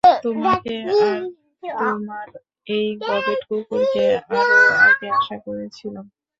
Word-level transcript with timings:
তোমাকে 0.23 0.75
আর 1.01 1.19
তোমার 1.81 2.27
ওই 2.67 2.85
গবেট 3.01 3.41
কুকুরকে 3.49 4.05
আরও 4.31 4.57
আগে 4.85 5.07
আশা 5.11 5.37
করেছিলাম। 5.45 6.05